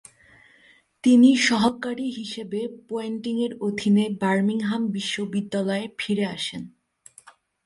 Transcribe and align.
তিনি 1.03 1.29
সহকারী 1.47 2.07
হিসেবে 2.11 2.59
পোয়ান্টিংয়ের 2.87 3.53
অধীনে 3.59 4.05
বার্মিংহাম 4.21 4.81
বিশ্ববিদ্যালয়ে 4.87 5.85
ফিরে 5.99 6.25
আসেন। 6.27 6.63